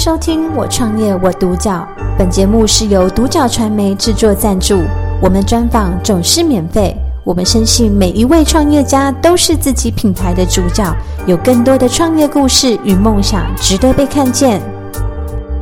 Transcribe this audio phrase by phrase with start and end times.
[0.00, 1.86] 收听《我创业我独角》，
[2.16, 4.82] 本节目是由独角传媒制作赞助，
[5.20, 6.96] 我们专访总是免费。
[7.22, 14.62] 我们深信每一位创业家都是自己品牌的主角，有更多的创业故事与梦想值得被看见。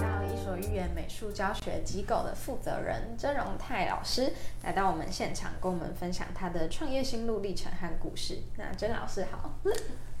[0.00, 4.32] 到伊索寓言美术教学机构的负责人曾荣泰老师
[4.64, 8.38] 来到我们现场，跟我们分享他的创业心路历程和故事。
[8.56, 9.50] 那曾老师好。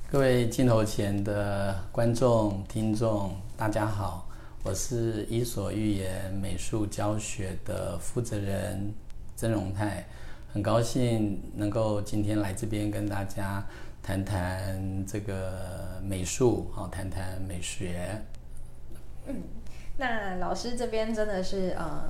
[0.08, 4.28] 各位镜头前的观众、听众，大家好，
[4.62, 8.94] 我是伊索寓言美术教学的负责人
[9.34, 10.06] 曾荣泰，
[10.52, 13.66] 很高兴能够今天来这边跟大家
[14.00, 18.22] 谈谈这个美术，好，谈谈美学。
[19.26, 19.42] 嗯，
[19.98, 22.04] 那老师这边真的是呃。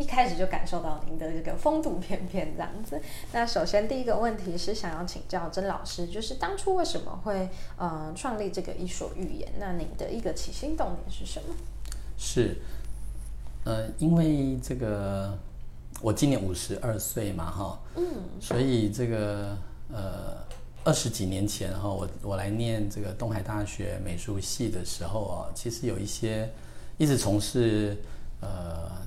[0.00, 2.98] 一开始就感受到您的这个风度翩翩这样子。
[3.32, 9.52] 那首先第一个问题是想要请教曾老师，就是当初为什么会呃创立这个伊索寓言？
[9.58, 11.54] 那您的一个起心动念是什么？
[12.16, 12.56] 是，
[13.64, 15.38] 呃，因为这个
[16.00, 18.04] 我今年五十二岁嘛，哈，嗯，
[18.40, 19.54] 所以这个
[19.92, 20.38] 呃
[20.82, 26.50] 二十几年前哈，我我来念这个东海大学美术系的时候啊，其实有一些
[26.96, 27.98] 一直从事
[28.40, 28.98] 呃。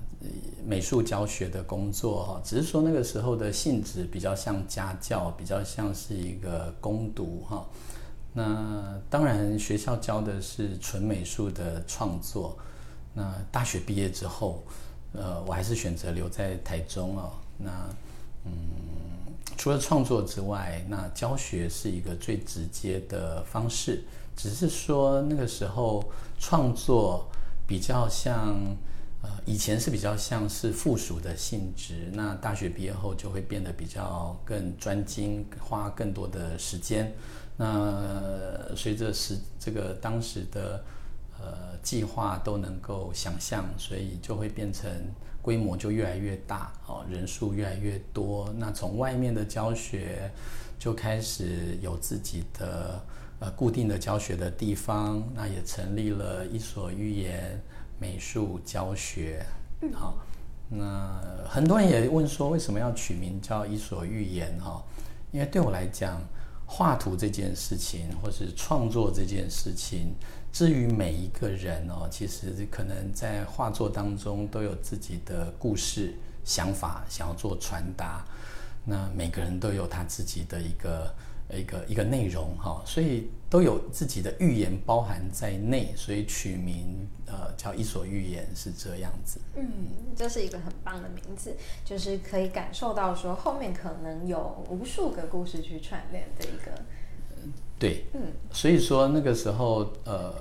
[0.66, 7.66] 美术教学的工作哈，只是说那个时候的性质比较像家教，比较像是一个工读哈。
[8.34, 12.58] 那当然学校教的是纯美术的创作。
[13.14, 14.64] 那大学毕业之后，
[15.12, 17.32] 呃，我还是选择留在台中哦。
[17.58, 17.70] 那
[18.46, 18.52] 嗯，
[19.58, 24.04] 除了创作之外，那教学是一个最直接的方式。
[24.36, 26.04] 只是说那个时候
[26.40, 27.28] 创作
[27.68, 28.58] 比较像。
[29.24, 37.10] 呃，以前是比较像是附属的性质，那大学毕业后就会变得比较更专精，花更多的时间。
[37.56, 40.84] 那随着时这个当时的
[41.40, 44.92] 呃计划都能够想象，所以就会变成
[45.42, 48.54] 规模就越来越大，哦，人数越来越多。
[48.58, 50.30] 那从外面的教学
[50.78, 53.02] 就开始有自己的
[53.40, 57.62] 呃固定的教学的地方，那也成立了伊索寓言。
[58.04, 59.46] 美术教学，
[59.80, 60.18] 嗯好，
[60.68, 64.60] 那很多人也问说，为什么要取名叫伊索寓言？
[64.60, 64.84] 哈，
[65.32, 66.22] 因为对我来讲，
[66.66, 70.14] 画图这件事情，或是创作这件事情，
[70.52, 76.14] 至于每一个人哦，其实可能在画作当中都有自己的故事、
[76.44, 78.26] 想法，想要做传达。
[78.84, 81.10] 那每个人都有他自己的一个。
[81.52, 89.40] 一个一个内容哈，所以都有自己的寓言包含在内，所以取名呃叫伊索寓言是这样子。
[89.56, 89.70] 嗯，
[90.16, 91.56] 这是一个很棒的名字，
[91.86, 96.72] 就是可以感受到说后面可能有无数个故事去串联的一个。
[97.78, 98.22] 对，嗯，
[98.52, 100.34] 所以说那个时候呃，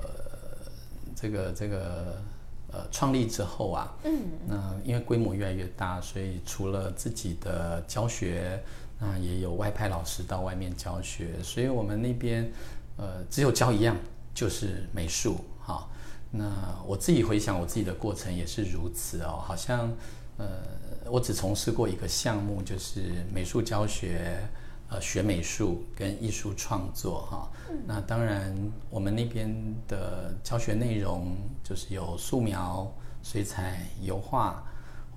[1.15, 2.23] 这个这个
[2.71, 8.63] 呃创立之后啊，嗯，那因为规模越来越大，所以除了自己的教学。
[9.05, 12.49] 那也有外派老师到外面教学，所以我们那边，
[12.97, 13.97] 呃，只有教一样，
[14.33, 15.39] 就是美术。
[15.59, 15.89] 哈，
[16.31, 16.49] 那
[16.87, 19.93] 我自己回想我自己的过程也是如此哦，好像，
[20.37, 20.47] 呃，
[21.11, 24.39] 我只从事过一个项目，就是美术教学，
[24.89, 27.23] 呃，学美术跟艺术创作。
[27.23, 27.51] 哈，
[27.85, 28.57] 那当然
[28.89, 29.53] 我们那边
[29.89, 32.89] 的教学内容就是有素描、
[33.21, 34.63] 水彩、油画，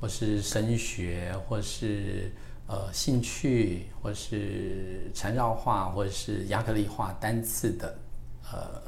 [0.02, 2.31] 或是声学，或是。
[2.68, 7.96] 呃，兴趣或是缠绕画，或者是亚克力画单次的，
[8.52, 8.81] 呃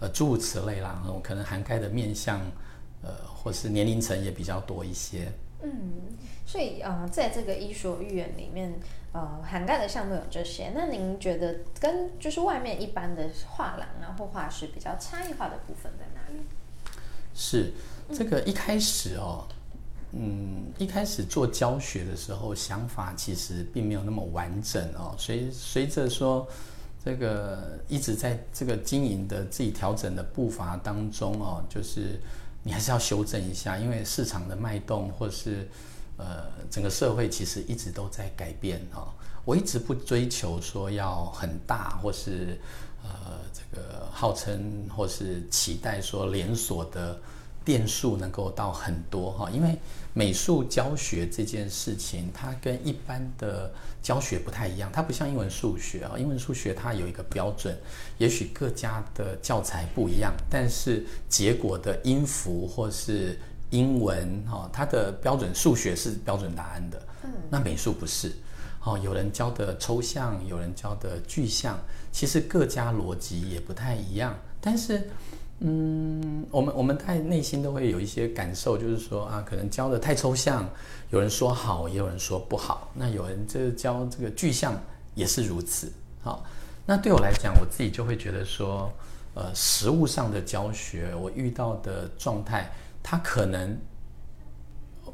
[0.00, 2.40] 呃诸如此类啦，可能涵盖的面向，
[3.02, 5.30] 呃，或是年龄层也比较多一些。
[5.62, 5.92] 嗯，
[6.44, 8.74] 所以呃，在这个伊索寓言里面，
[9.12, 10.72] 呃，涵盖的项目有这些。
[10.74, 16.40] 那您觉得跟就是外面一般的画廊啊或画室比较差异化的部分在哪里？
[17.34, 17.72] 是
[18.12, 19.46] 这个一开始哦。
[20.12, 25.14] 嗯，一开始做教学的时候，想法其实并没有那么完整哦。
[25.18, 26.46] 所以随着说
[27.04, 32.18] 这个一直在这个经营的自己调整的步伐当中哦，就是
[32.62, 35.68] 你还是要修正一下，因为市场的脉动或是
[36.16, 39.08] 呃整个社会其实一直都在改变哦。
[39.44, 42.58] 我一直不追求说要很大，或是
[43.02, 47.20] 呃这个号称或是期待说连锁的。
[47.66, 49.76] 店数能够到很多哈，因为
[50.14, 57.76] 美术教学这件事情，它跟一般的教学不太一样，它不像英文数学啊，英文数学它有一个标准，
[58.18, 63.36] 也许各家的教材不一样，但是结果的音符或是
[63.70, 68.30] 英文哈，它的标准数学是标准答案的，嗯，那美术不是，
[68.84, 71.76] 哦，有人教的抽象，有人教的具象，
[72.12, 75.10] 其实各家逻辑也不太一样，但是。
[75.60, 80.68] 嗯，我们我们在内心都会有一些感受，就是说啊，可能教的太抽象，
[81.08, 82.90] 有人说好，也有人说不好。
[82.92, 84.78] 那有人这教这个具象
[85.14, 85.90] 也是如此。
[86.20, 86.44] 好，
[86.84, 88.92] 那对我来讲，我自己就会觉得说，
[89.32, 92.70] 呃，实物上的教学，我遇到的状态，
[93.02, 93.78] 它可能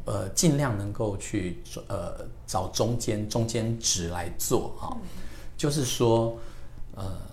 [0.07, 4.97] 呃尽量能够去呃找中间中间值来做哈，
[5.57, 6.37] 就是说
[6.97, 7.31] 呃。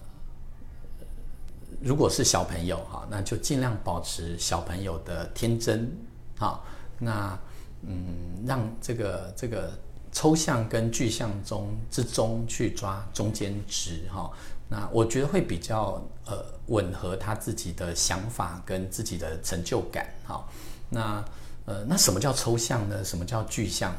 [1.81, 5.89] 如果是小朋友哈，那就尽量保持小朋友的天真，
[6.37, 6.61] 哈，
[6.97, 7.39] 那
[7.81, 9.71] 嗯，让这个这个
[10.11, 14.29] 抽象跟具象中之中去抓中间值哈，
[14.67, 20.45] 那我觉得会比较呃吻合他自己的想法跟自己的成就感哈。
[20.89, 21.23] 那
[21.65, 23.03] 呃，那什么叫抽象呢？
[23.05, 23.95] 什么叫具象？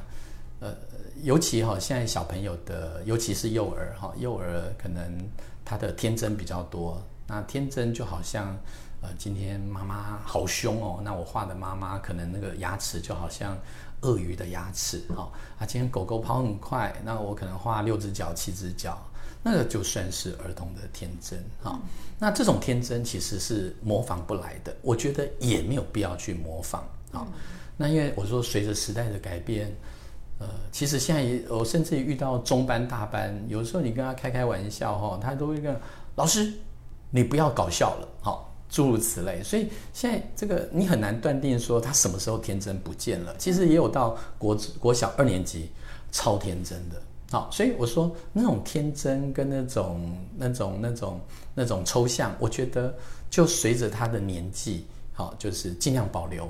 [0.61, 0.77] 呃，
[1.23, 5.31] 尤其哈，现在小朋友的，尤其是幼儿哈，幼儿可能
[5.65, 7.00] 他的天真比较多。
[7.31, 8.59] 那天真就好像，
[9.00, 13.56] 呃，今天妈妈好凶哦，那我画的妈妈可能那个牙齿就好像
[14.00, 19.00] 鳄鱼的牙齿，哦，啊，今天狗狗跑很快，那我可能画六只脚、七只脚，
[19.44, 21.79] 那个就算是儿童的天真，哈、哦。
[22.19, 26.82] 那这种天真其实是模仿不来的，我觉得也没有必要去模仿，
[27.12, 27.27] 啊、哦。
[27.77, 29.73] 那因为我说随着时代的改变，
[30.41, 35.81] 呃，其实现在也我甚至遇到中班、大班，有时候你跟他开开玩笑，哈、哦，他都会跟
[36.17, 36.53] 老师。
[37.11, 39.43] 你不要搞笑了，好，诸如此类。
[39.43, 43.35] 所以现在这个你很难断定说他什么时候天真不见了。
[43.37, 45.71] 其实也有到国国小二年级
[46.12, 47.03] 超天真的，
[47.33, 51.21] 好，所以我说那种天真跟那种那种那种
[51.55, 52.95] 那种抽象，我觉得
[53.29, 56.49] 就随着他的年纪，好，就是尽量保留。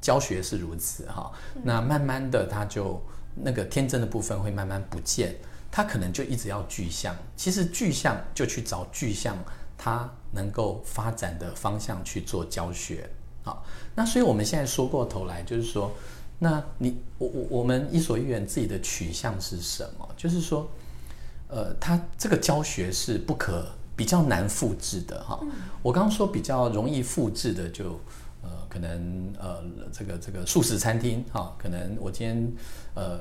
[0.00, 1.30] 教学是如此，哈，
[1.62, 3.00] 那慢慢的他就
[3.34, 5.36] 那个天真的部分会慢慢不见，
[5.70, 7.14] 他可能就一直要具象。
[7.36, 9.36] 其实具象就去找具象。
[9.82, 13.08] 他能够发展的方向去做教学，
[13.42, 15.90] 好，那所以我们现在说过头来，就是说，
[16.38, 20.06] 那你我我我们伊索寓言自己的取向是什么？
[20.18, 20.68] 就是说，
[21.48, 23.66] 呃，他这个教学是不可
[23.96, 25.40] 比较难复制的哈。
[25.80, 28.00] 我刚刚说比较容易复制的就，就
[28.42, 32.52] 呃可能呃这个这个素食餐厅哈，可能我今天
[32.94, 33.18] 呃。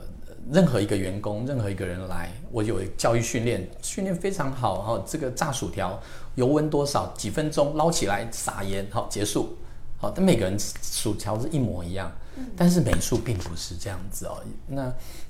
[0.50, 5.04] 任何一个员工，任何一个人来，我有教育训练，训练非常好哈。
[5.06, 6.02] 这个炸薯条
[6.40, 7.14] 油温多少？
[7.18, 9.58] 几分钟捞起来撒盐，好结束。
[10.02, 12.10] 好，但每个人薯条是一模一样，
[12.56, 14.42] 但是美术并不是这样子哦。
[14.66, 14.82] 那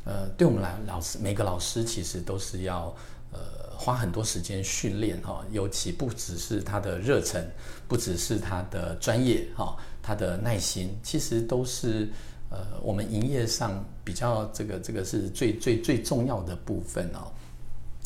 [0.05, 2.95] 呃，对我们来老师，每个老师其实都是要
[3.33, 3.39] 呃
[3.75, 5.43] 花很多时间训练哈。
[5.51, 7.43] 尤其不只是他的热忱，
[7.87, 12.07] 不只是他的专业哈，他的耐心，其实都是。
[12.51, 17.29] 呃，我们营业上比较这个这个是最最最重要的部分哦，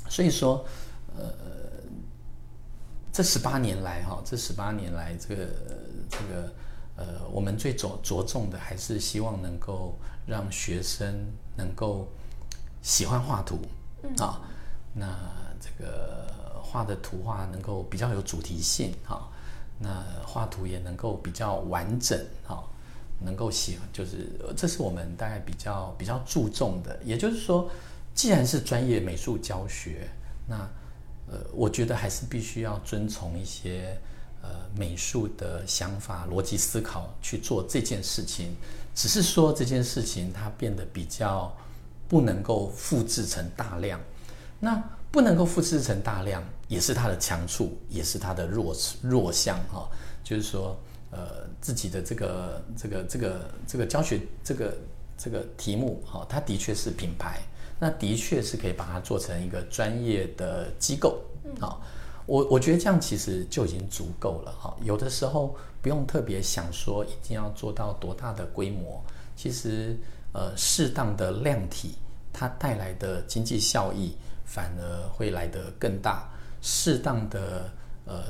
[0.09, 0.65] 所以说，
[1.17, 1.31] 呃，
[3.13, 5.45] 这十八年来哈，这十八年来这个
[6.09, 6.53] 这个
[6.97, 12.11] 呃，我们最着着重的还是希望能够让学生能够
[12.81, 13.59] 喜欢画图
[14.17, 14.41] 啊，
[14.93, 15.07] 那
[15.61, 16.27] 这个
[16.61, 19.29] 画的图画能够比较有主题性哈，
[19.77, 22.63] 那画图也能够比较完整哈。
[23.19, 24.27] 能够喜欢，就是
[24.57, 26.99] 这是我们大概比较比较注重的。
[27.05, 27.69] 也就是说，
[28.13, 30.09] 既然是专业美术教学，
[30.45, 30.67] 那
[31.33, 33.99] 呃，我觉得还是必须要遵从一些
[34.43, 38.55] 呃美术的想法、逻辑思考去做这件事情。
[38.93, 41.51] 只是说这件事情它变得比较
[42.07, 43.99] 不能够复制成大量。
[44.59, 44.79] 那
[45.11, 49.89] 不能够复制成大量，也是它的强处，也是它的弱弱项哈。
[50.23, 50.77] 就是说。
[51.15, 54.75] 呃，自己的这个这个这个这个教学这个
[55.15, 57.39] 这个题目哈、哦，它的确是品牌，
[57.83, 61.21] 那的确是可以把它做成一个专业的机构
[61.59, 61.81] 啊、哦。
[62.25, 69.03] 我我觉得这样其实就已经足够了哈、有的时候不用特别想说一定要做到多大的规模，
[69.35, 69.97] 其实
[70.31, 71.95] 呃适当的量体，
[72.31, 76.29] 它带来的经济效益反而会来得更大。
[76.61, 77.69] 适当的
[78.05, 78.27] 呃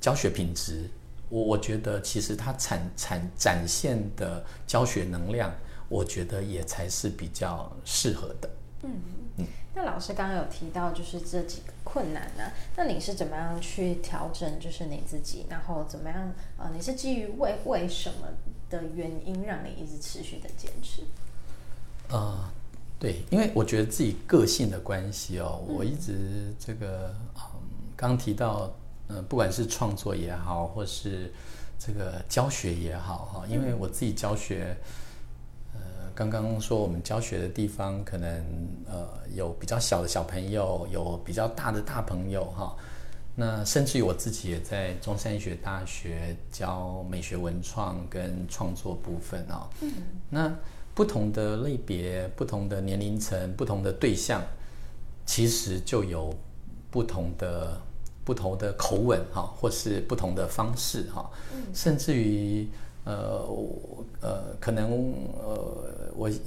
[0.00, 0.90] 教学品质。
[1.28, 5.52] 我我觉得其实它产产展现的教学能量，
[5.88, 8.50] 我觉得也才是比较适合的。
[8.86, 9.02] 嗯
[9.38, 9.46] 嗯。
[9.74, 14.58] 那老师刚刚有提到就是这几个困难呢、啊，那你是怎么样去调整？
[14.58, 16.32] 就是你自己，然后怎么样？
[16.56, 18.28] 呃，你是基于为为什么
[18.70, 21.02] 的原因让你一直持续的坚持？
[22.08, 22.50] 呃，
[22.98, 27.60] 对，因为我觉得自己个性的关系哦，我一直这个嗯，
[27.96, 28.72] 刚提到。
[29.08, 31.32] 嗯，不管是创作也好，或是
[31.78, 34.76] 这个教学也好，哈，因为我自己教学，呃，
[36.16, 38.44] 刚刚说我们教学的地方可能
[38.88, 42.74] 呃有比较小的小朋友，有比较大的大朋友，哈。
[43.38, 49.68] 那甚至于我自己也在中山医学大学教美学文创跟创作部分啊。
[49.82, 49.92] 嗯，
[50.30, 50.50] 那
[50.94, 54.42] 不同的类别、不同的年龄层、不同的对象，
[55.26, 56.34] 其实就有
[56.90, 57.78] 不同的
[58.24, 61.30] 不同的口吻哈，或是不同的方式哈。
[61.54, 62.66] 嗯，甚至于
[63.06, 66.40] 呃我呃，可能呃我以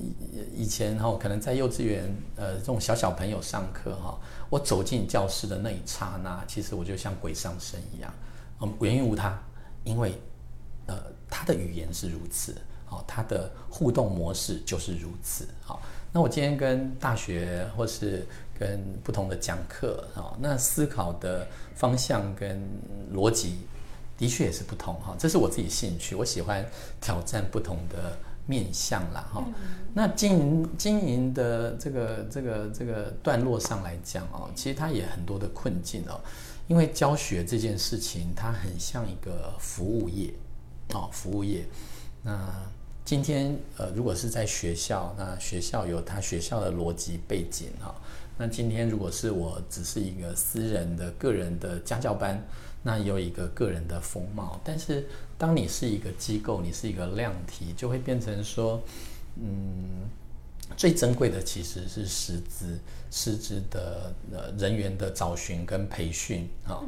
[0.55, 2.03] 以前哈，可能在幼稚园
[2.35, 4.19] 呃这种小小朋友上课哈。
[4.51, 8.11] 我走进教室的那一刹那，其实我就像鬼上身一样，
[8.59, 9.39] 嗯，原因无他，
[9.83, 10.19] 因为，
[10.87, 10.95] 呃，
[11.29, 12.55] 他的语言是如此，
[12.87, 15.79] 好，他的互动模式就是如此，好，
[16.11, 18.25] 那我今天跟大学或是
[18.57, 22.59] 跟不同的讲课，哈，那思考的方向跟
[23.13, 23.59] 逻辑
[24.19, 26.63] 的确也是不同，哈，这是我自己兴趣，我喜欢
[27.01, 28.15] 挑战不同的。
[28.49, 29.45] 面向啦哈，
[29.93, 36.19] 那经营经营的这个这个这个段落上来讲哦，其实它也很多的困境哦，
[36.65, 40.33] 因为教学这件事情它很像一个服务业
[40.95, 41.63] 哦，服务业。
[42.23, 42.51] 那
[43.09, 47.95] 今天呃，如果是在学校，那学校有他学校的逻辑背景哈。
[48.37, 52.39] 那今天如果是我只是一个私人的个人的家教班。
[52.83, 55.07] 那有一个个人的风貌，但是
[55.39, 58.79] 当你是一个机构，你是一个量体，就会变成说，
[59.37, 60.07] 嗯，
[60.77, 62.77] 最珍贵的其实是师资，
[63.09, 66.79] 师资的呃人员的找寻跟培训啊。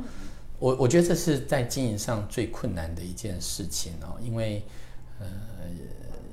[0.60, 4.63] 我我觉得这是在经营上最困难的一件事情哦，因为
[5.20, 5.25] 呃，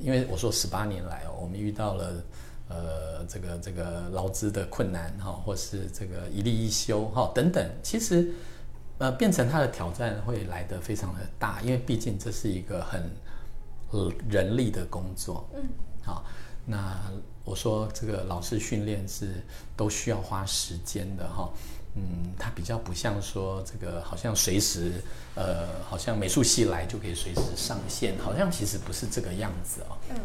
[0.00, 2.12] 因为我说十八年来哦，我们遇到了
[2.68, 8.32] 呃这个这个劳资的困难哈，或是这个一例一休哈等等，其实。
[9.00, 13.08] 呃，变成他的挑战会来得非常的大，因为毕竟这是一个很
[13.92, 15.48] 呃人力的工作。
[15.54, 15.62] 嗯，
[16.02, 16.24] 好，
[16.66, 17.00] 那
[17.44, 19.36] 我说这个老师训练是
[19.76, 21.48] 都需要花时间的哈。
[21.94, 24.92] 嗯，他比较不像说这个好像随时
[25.34, 29.96] 呃，好像美术系来就可以随时上线，好像其实不是这个样子哦。
[30.10, 30.16] 嗯，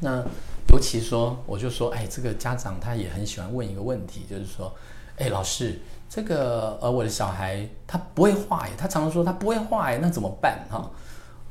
[0.00, 0.24] 那
[0.72, 4.72] 尤其说，我就说，哎，这个家长他也很喜欢问一个问题，就是说，
[5.16, 5.78] 哎，老师。
[6.10, 10.90] 这个呃，我的小孩他不会画耶，他常常说他不会画耶，那怎么办哈？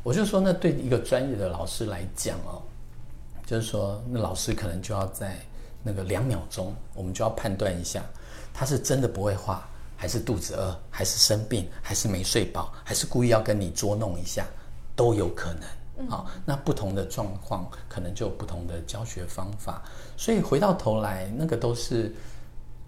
[0.01, 2.63] 我就说，那对一个专业的老师来讲哦，
[3.45, 5.37] 就是说，那老师可能就要在
[5.83, 8.03] 那个两秒钟，我们就要判断一下，
[8.57, 14.43] 他是真的不会画，还是肚子饿，还是生病，还是没睡饱，还是故意要跟你捉弄一下，
[14.95, 16.09] 都有可能。
[16.09, 19.83] 好，那不同的状况可能就有不同的教学方法，
[20.17, 22.11] 所以回到头来，那个都是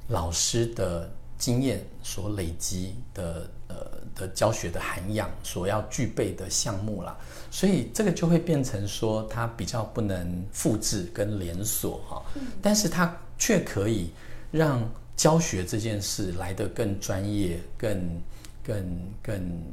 [0.08, 1.08] 老师的。
[1.40, 3.76] 经验所累积的呃
[4.14, 7.18] 的教学的涵养所要具备的项目啦，
[7.50, 12.22] 所以这个就会变成说它比较不能复制跟连锁哈，
[12.62, 14.12] 但是它却可以
[14.52, 14.82] 让
[15.20, 18.22] 教学这件事来得更专业、更
[18.64, 19.64] 更更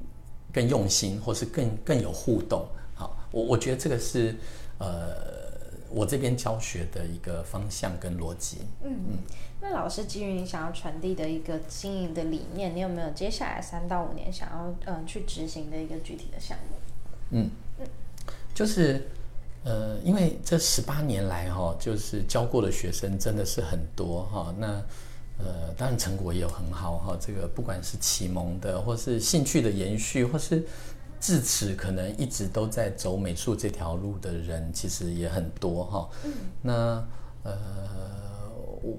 [0.52, 2.66] 更用心，或是更更有互动。
[2.96, 4.34] 好，我我觉得这个是
[4.78, 5.46] 呃。
[5.88, 9.18] 我这边教学的一个方向跟逻辑，嗯嗯，
[9.60, 16.76] 那老师基于你想要传递的一个经营的理念，你有没有接下来三到五年想要嗯、呃、去执行的一个具体的项目？
[17.30, 17.86] 嗯嗯，
[18.52, 19.06] 就是
[19.62, 24.82] 呃，因为这十八年来哈，就是教过的学生真的是很多哈，那
[25.38, 30.66] 呃，当然成果也有很好哈，这个不管是启蒙的，或是兴趣的延续，或是。
[31.18, 36.08] 至此，可能一直都在走美术这条路的人，其实也很多哈。
[36.24, 36.32] 嗯。
[36.60, 36.72] 那
[37.42, 37.58] 呃，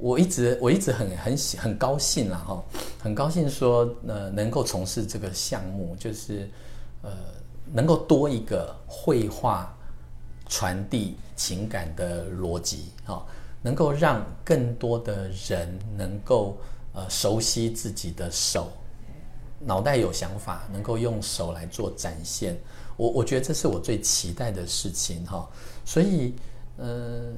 [0.02, 2.64] 我一直我一直很很喜很高兴啦哈，
[3.00, 6.50] 很高兴说呃能够从事这个项目，就是
[7.04, 7.12] 呃
[7.72, 9.72] 能够多一个绘画
[10.50, 13.24] 传递情感的逻辑哈，
[13.68, 16.58] 能够让更多的人能够
[16.94, 18.70] 呃熟悉自己的手。
[19.60, 22.58] 脑袋有想法，能够用手来做展现，
[22.96, 25.46] 我我觉得这是我最期待的事情哈。
[25.84, 26.34] 所以，
[26.78, 27.34] 呃，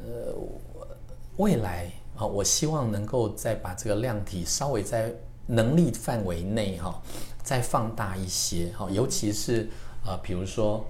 [1.37, 5.11] 未来啊，我希望能够再把这个量体稍微在
[5.47, 7.01] 能力范围内哈，
[7.41, 8.87] 再放大一些哈。
[8.91, 9.67] 尤其是
[10.05, 10.85] 呃，比如说，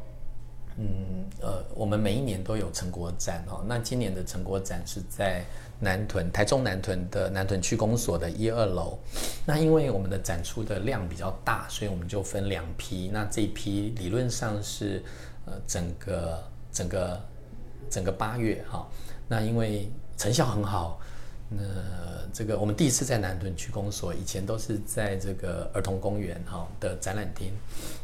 [0.80, 5.44] 嗯呃，我们每一年都有成果展哈，那今年的成果展是在。
[5.82, 9.00] 南屯，台中南屯的南屯区公所的一二楼，
[9.46, 13.10] 那因为我们的展出的量比较大，所以我们就分两批。
[13.14, 15.02] 那这一批理论上是
[15.46, 17.22] 呃整个整个
[17.90, 18.86] 整个八月哈。
[19.30, 21.00] 那因为成效很好，
[21.48, 21.64] 那
[22.34, 27.52] 这个我们第一次在南屯区公所，以前都是在这个儿童公园哈的展览厅。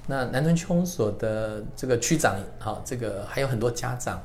[0.07, 4.21] 那南屯区公所的这个区长哈，这个还有很多家长，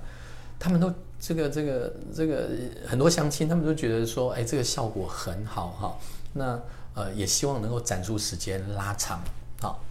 [0.59, 0.93] 他们都。
[1.23, 2.49] 这个这个这个
[2.87, 5.99] 很多乡亲他们都觉得说，哎，这个效果很好哈。
[6.33, 6.59] 那
[6.95, 9.23] 呃，也希望能够展出时间拉长，
[9.61, 9.85] 好，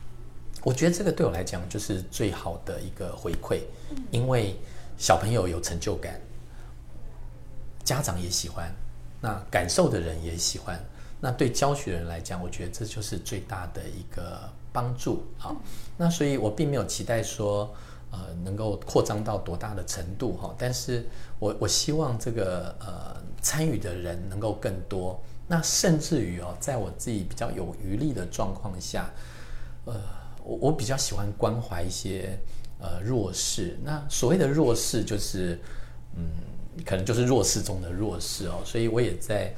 [0.63, 3.59] 我觉得这个对我来讲就是最好的一个回馈，
[4.09, 4.55] 因为
[4.97, 6.19] 小朋友有成就感，
[7.83, 8.73] 家长也喜欢，
[9.21, 10.79] 那感受的人也喜欢，
[11.19, 15.55] 那对教学人来讲，我觉得这就是最大的一个帮助，好，
[15.97, 17.73] 那所以我并没有期待说，
[18.11, 21.05] 呃，能够扩张到多大的程度哈，但是
[21.39, 25.19] 我我希望这个呃参与的人能够更多。
[25.51, 29.09] 那甚至于哦，在我自己比较有余力的状况下，
[29.85, 29.95] 呃，
[30.43, 32.39] 我我比较喜欢关怀一些
[32.79, 33.77] 呃弱势。
[33.83, 35.59] 那所谓的弱势，就是
[36.15, 36.29] 嗯，
[36.85, 38.61] 可能就是弱势中的弱势哦。
[38.65, 39.53] 所以我也在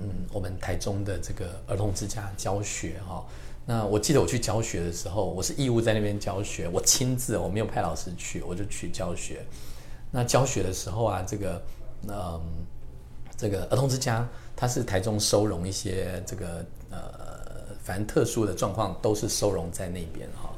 [0.00, 3.24] 嗯我们台中的这个儿童之家教学哈、
[3.66, 9.44] 那我记得我去教学的时候，我是义务在那边教学，我亲自我没有派老师去，我就去教学。
[10.10, 11.62] 那教学的时候啊，这个
[12.08, 12.40] 嗯。
[13.40, 16.98] 这个儿童之家，它是台中收容一些这个呃，
[17.84, 20.50] 反正特殊的状况都是收容在那边哈，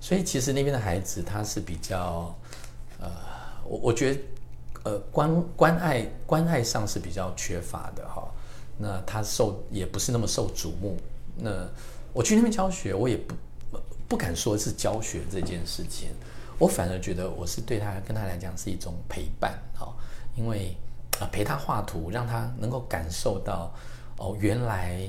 [0.00, 2.36] 所以其实那边的孩子他是比较
[2.98, 3.08] 呃，
[3.64, 4.20] 我我觉得
[4.84, 8.26] 呃关关爱关爱上是比较缺乏的哈，
[8.78, 10.96] 那他受也不是那么受瞩目，
[11.36, 11.68] 那
[12.12, 13.34] 我去那边教学，我也不
[14.08, 16.10] 不敢说是教学这件事情，
[16.58, 19.92] 我反而觉得我是对他跟他来讲是一种陪伴哈，
[20.36, 20.76] 因为。
[21.20, 23.72] 啊，陪他画图，让他能够感受到，
[24.18, 25.08] 哦，原来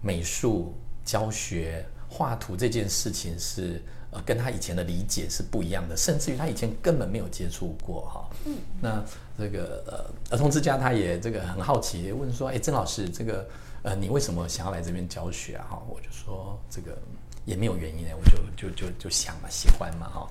[0.00, 0.72] 美术
[1.04, 8.30] 教学画图这件事情是呃跟他以前的理解是不一样的，甚至于他以前根本没有接触过哈。
[8.46, 9.02] 嗯，那
[9.36, 13.44] 这个呃儿童之家他也这个很好奇问说，哎，曾老师，这个
[13.82, 15.66] 呃你为什么想要来这边教学啊？
[15.70, 16.96] 哈，我就说这个
[17.44, 20.28] 也没有原因哎，我就就就就想嘛，喜欢嘛哈。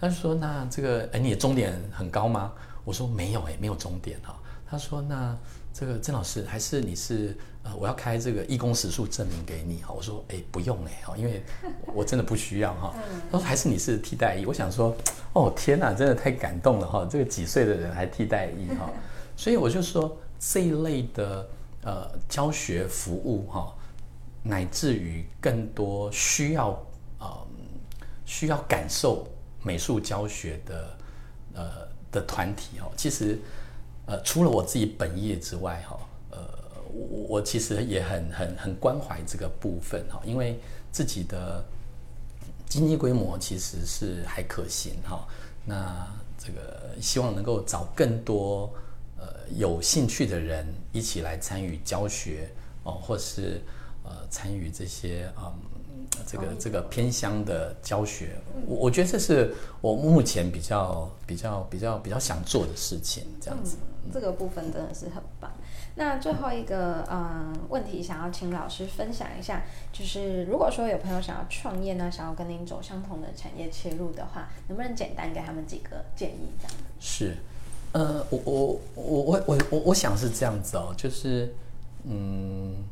[0.00, 2.52] 他就说那这个哎你的终点很高吗？
[2.84, 4.38] 我说没有哎，没有终点哈。
[4.74, 5.36] 他说：“那
[5.72, 11.44] 这个郑老师，还是你是呃，我要开这个义工时数证明给你哈。”我说：“哎，不用哎哈，因为
[11.94, 12.92] 我真的不需要哈。”
[13.30, 14.92] 他说：“还是你是替代役。”我想说
[15.32, 17.06] ：“哦天哪，真的太感动了哈！
[17.08, 18.90] 这个几岁的人还替代役哈。
[19.38, 21.48] ”所以我就说这一类的
[21.82, 23.72] 呃教学服务哈，
[24.42, 26.70] 乃至于更多需要
[27.20, 27.46] 呃
[28.24, 29.28] 需要感受
[29.62, 30.98] 美术教学的
[31.54, 31.64] 呃
[32.10, 33.38] 的团体哦，其实。
[34.06, 35.98] 呃，除了我自己本业之外，哈，
[36.30, 36.38] 呃，
[36.92, 40.58] 我我其实也很很很关怀这个部分，哈，因为
[40.92, 41.64] 自己的
[42.68, 45.26] 经济规模其实是还可行，哈，
[45.64, 46.06] 那
[46.38, 48.70] 这个希望能够找更多
[49.18, 52.50] 呃有兴趣的人一起来参与教学，
[52.82, 53.62] 哦，或是
[54.04, 55.52] 呃参与这些嗯。
[56.26, 58.36] 这个这个偏乡的教学，
[58.66, 63.76] 我我觉得这是我目前比较比较比较比较想做的事情，这样子。
[63.80, 65.50] 嗯，这个部分真的是很棒。
[65.96, 69.62] 那最后一个嗯问题，想要请老师分享一下，
[69.92, 76.50] 就是如果说有朋友想要创业呢，想要跟您走相同的产业切入的话，能不能简单给他们几个建议？
[76.58, 76.84] 这样子。
[76.98, 77.36] 是，
[77.92, 81.54] 呃，我我我我我我我想是这样子哦，就是
[82.04, 82.84] 嗯。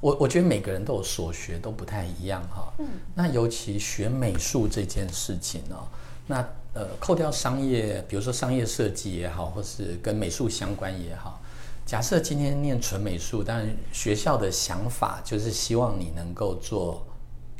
[0.00, 2.72] 我我觉得每个人都有所学，都不太一样哈。
[2.78, 2.88] 嗯。
[3.14, 5.86] 那尤其学美术这件事情哦，
[6.26, 11.40] 那呃，扣掉商业，比如说商业设计也好，或是跟美术相关也好。
[11.84, 17.06] 假设今天念纯美术，当然学校的想法就是希望你能够做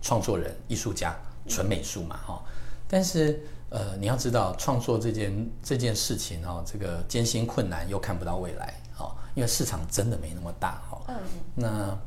[0.00, 1.16] 创作人、艺术家，
[1.48, 2.42] 纯美术嘛哈。
[2.88, 11.02] 但是呃，你要知道创作这件这件事情哦，这个艰辛困难又看不到未来哈，因为市场真的没那么大哈。
[11.08, 11.16] 嗯。
[11.54, 11.98] 那。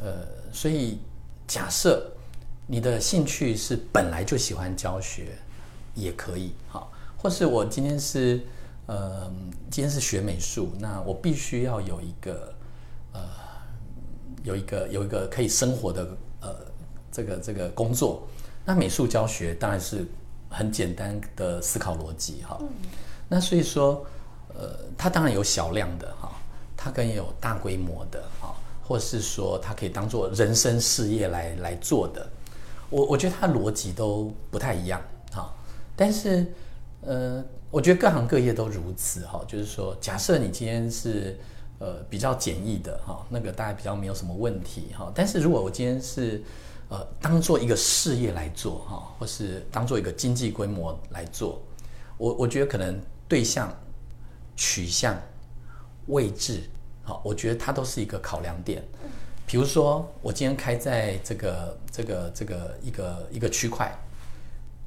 [0.00, 1.00] 呃，所以
[1.48, 2.08] 假设
[2.68, 5.36] 你的兴趣是本来就喜欢教学，
[6.00, 8.40] 也可以好，或是我今天是
[8.86, 9.30] 呃，
[9.70, 12.54] 今天是学美术，那我必须要有一个
[13.12, 13.20] 呃，
[14.42, 16.08] 有一个有一个可以生活的
[16.40, 16.54] 呃，
[17.10, 18.26] 这个这个工作，
[18.64, 20.06] 那美术教学当然是
[20.48, 22.58] 很简单的思考逻辑哈，
[23.28, 24.04] 那所以说
[24.54, 26.32] 呃，它当然有小量的哈，
[26.76, 28.54] 它更有大规模的哈。
[28.88, 32.26] 或是说，它可以当做人生事业来来做的，
[32.88, 34.98] 我我觉得他逻辑都不太一样。
[34.98, 35.17] 哈。
[35.98, 36.46] 但是，
[37.00, 39.44] 呃，我觉得各行各业都如此哈。
[39.48, 41.36] 就是说，假设你今天是
[41.80, 45.10] 呃比较简易的哈，那个大家比较没有什么问题哈。
[45.12, 46.40] 但是如果我今天是
[46.88, 51.60] 呃当做一个事业来做哈，或是当做一个经济规模来做，
[52.16, 53.76] 我我觉得可能对象、
[54.54, 55.20] 取向、
[56.06, 56.62] 位置。
[57.02, 58.80] 好，我觉得它都是一个考量点。
[59.46, 63.90] 比如说，我今天开在这个、这个、这个一个一个区块，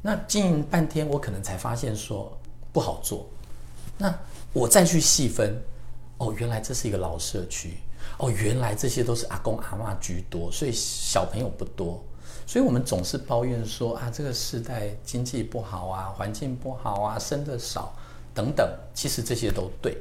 [0.01, 2.35] 那经营半天，我可能才发现说
[2.73, 3.27] 不好做。
[3.97, 4.13] 那
[4.51, 5.55] 我再去细分，
[6.17, 7.77] 哦，原来这是一个老社区，
[8.17, 12.03] 哦，原来这些都是阿公阿嬷居多，所以小朋友不多。
[12.47, 17.93] 所以我们总是抱怨说啊，这个时代经济不好啊，环境不好啊，生的少
[18.33, 18.67] 等等。
[18.93, 19.97] 其实这些都对，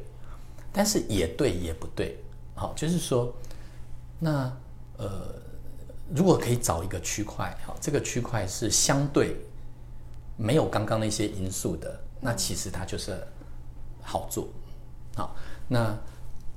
[0.73, 2.19] 但是也对也不对。
[2.55, 3.33] 好，就是说，
[4.19, 4.51] 那
[4.97, 5.35] 呃，
[6.13, 9.37] 如果可以找一个区块，好，这个区块是相对
[10.41, 13.17] 没有刚刚那些因素的，那其实它就是
[14.01, 14.49] 好做。
[15.15, 15.37] 好，
[15.69, 15.95] 那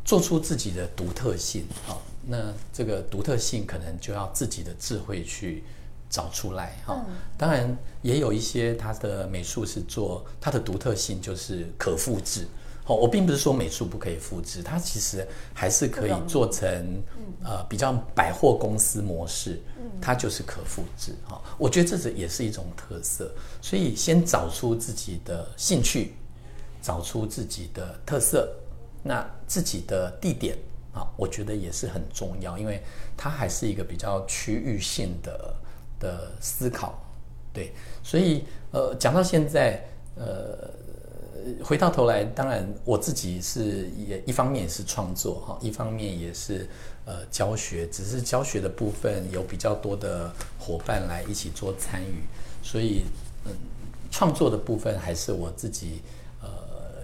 [0.06, 1.66] 做出自己的独特性。
[1.86, 5.64] 好，那这个独特性可能就要自己的智慧去。
[6.10, 7.04] 找出来哈，
[7.36, 12.46] 当然也有一些它的美术是做它的独特性，就是可复制。
[12.84, 17.02] 好，我并不是说美术不可以复制，它其实还是可以做成
[17.44, 19.62] 呃比较百货公司模式，
[20.02, 21.42] 它就是可复制哈。
[21.58, 26.14] 我觉得这是也是一种特色，所以先找出自己的兴趣，
[26.82, 28.54] 找出自己的特色，
[29.02, 30.58] 那自己的地点
[30.94, 32.84] 啊，我觉得也是很重要，因为
[33.16, 35.56] 它还是一个比较区域性的。
[36.00, 37.02] 的思考，
[37.54, 37.72] 对，
[38.04, 39.82] 所以呃，讲到现在，
[40.18, 40.70] 呃，
[41.64, 46.68] 回到头来，当然我自己是也一方面也是创作哈，一方面也是
[47.06, 52.24] 呃教学，只是教学的部分有比较多的伙伴来一起做参与，
[52.62, 53.04] 所以
[53.46, 53.52] 嗯，
[54.12, 56.02] 创作的部分还是我自己
[56.42, 56.50] 呃，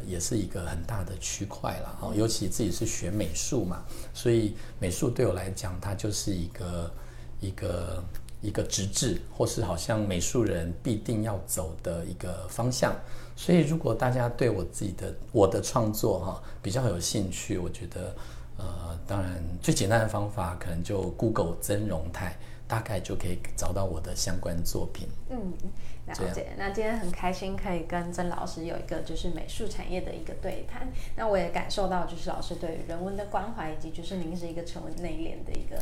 [0.05, 6.91] 也是一个很大的区块了哈，尤其自己是学美术嘛，所以美术对我来讲，它就是一个
[7.39, 8.03] 一个。
[8.41, 12.95] 一个直至，或是好像美术人必定要走的一个方向，
[13.39, 18.13] 所以如果大家对我自己的我的创作哈比较有兴趣，我觉得
[18.57, 22.35] 呃，当然最简单的方法可能就 Google 曾荣泰，
[22.67, 25.07] 大概就可以找到我的相关作品。
[25.29, 25.53] 嗯，
[26.07, 26.47] 了解。
[26.57, 35.81] 那今天很开心可以跟曾老师有一个就是美术产业的一个对谈，那我也感受到就是老师对于人文的关怀，以及就是您是一个沉稳内敛的一个